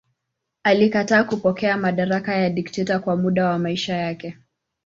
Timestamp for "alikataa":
0.63-1.23